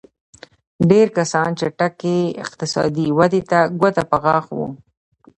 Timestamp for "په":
4.11-4.17